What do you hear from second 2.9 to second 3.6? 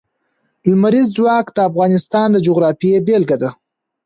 بېلګه ده.